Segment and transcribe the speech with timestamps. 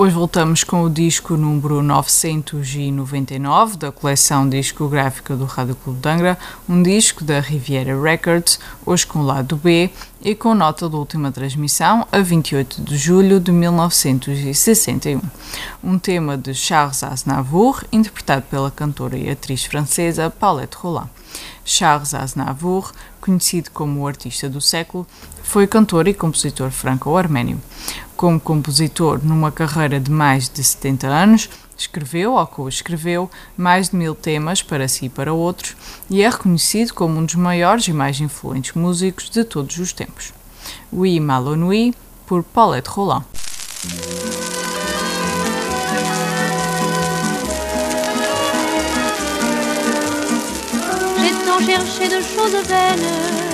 [0.00, 6.38] Hoje voltamos com o disco número 999 da coleção discográfica do Rádio Clube de Angra,
[6.68, 9.90] um disco da Riviera Records, hoje com o lado B
[10.22, 15.20] e com nota da última transmissão, a 28 de julho de 1961.
[15.82, 21.10] Um tema de Charles Aznavour, interpretado pela cantora e atriz francesa Paulette Roland.
[21.64, 25.04] Charles Aznavour, conhecido como o artista do século,
[25.48, 27.58] foi cantor e compositor franco-arménio
[28.18, 34.14] como compositor numa carreira de mais de 70 anos, escreveu ou co-escreveu mais de mil
[34.14, 35.74] temas para si e para outros
[36.10, 40.34] e é reconhecido como um dos maiores e mais influentes músicos de todos os tempos.
[40.92, 41.94] Oui Malonui,
[42.26, 43.24] por Paulette Roland.
[51.20, 53.47] J'ai tant cherché de choses vaines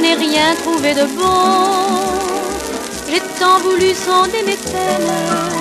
[0.00, 2.20] n'ai rien trouvé de bon
[3.10, 5.60] j'ai tant voulu sonder mes peines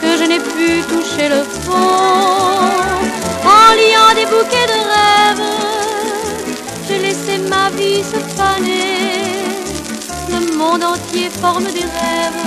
[0.00, 1.72] que je n'ai pu toucher le fond.
[3.58, 5.48] En liant des bouquets de rêves,
[6.88, 9.44] j'ai laissé ma vie se faner.
[10.30, 12.44] Le monde entier forme des rêves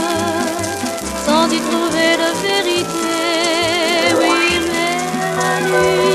[1.25, 3.19] sans y trouver de vérité.
[4.19, 6.08] Oui, mais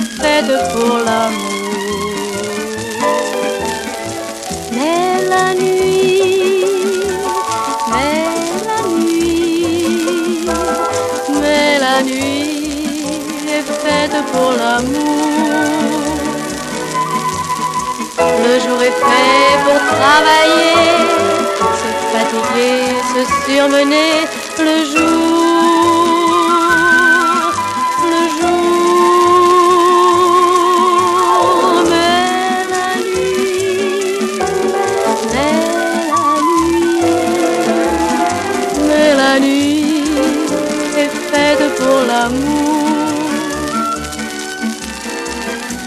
[0.00, 1.50] faite pour l'amour.
[4.72, 6.64] Mais la nuit,
[7.90, 8.24] mais
[8.68, 10.46] la nuit,
[11.40, 13.04] mais la nuit
[13.56, 15.14] est faite pour l'amour.
[18.46, 20.74] Le jour est fait pour travailler,
[21.80, 22.78] se fatiguer,
[23.12, 24.14] se surmener.
[24.58, 25.13] Le jour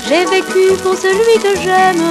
[0.08, 2.04] J'ai vécu pour celui que j'aime,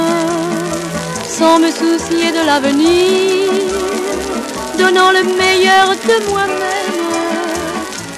[1.28, 3.52] sans me soucier de l'avenir,
[4.78, 7.12] donnant le meilleur de moi-même,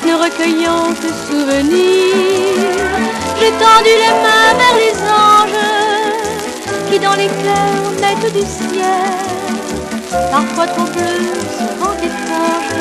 [0.06, 2.94] ne recueillant que souvenirs.
[3.40, 5.66] J'ai tendu les mains vers les anges,
[6.90, 9.14] qui dans les cœurs mettent du ciel,
[10.30, 11.18] parfois trop bleu,
[11.58, 12.74] souvent étrange,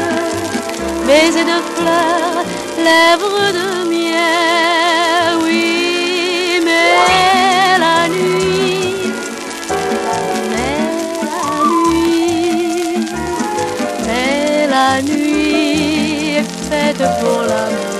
[1.07, 2.45] baisers de fleurs,
[2.77, 6.61] lèvres de miel, oui.
[6.65, 9.11] Mais la nuit,
[10.51, 10.79] mais
[11.27, 13.05] la nuit,
[14.05, 17.41] mais la nuit est faite pour.
[17.47, 17.96] Mais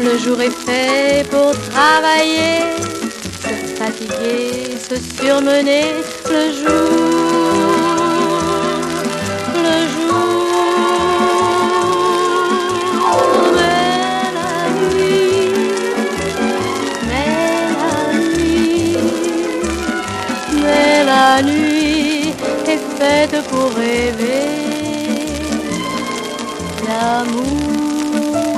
[0.00, 2.62] Le jour est fait pour travailler,
[3.42, 5.86] se fatiguer, se surmener.
[6.30, 6.88] Le jour,
[9.66, 10.38] le jour,
[13.56, 13.90] mais
[14.38, 15.50] la nuit,
[17.08, 17.32] mais
[17.80, 18.96] la nuit,
[20.62, 22.34] mais la nuit
[22.68, 24.48] est faite pour rêver
[26.86, 28.57] l'amour.